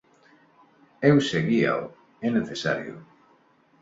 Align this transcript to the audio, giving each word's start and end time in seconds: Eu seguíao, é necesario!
Eu 1.09 1.15
seguíao, 1.29 1.83
é 2.25 2.29
necesario! 2.31 2.95